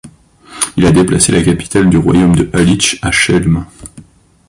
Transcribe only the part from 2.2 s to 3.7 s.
de Halytch à Chełm.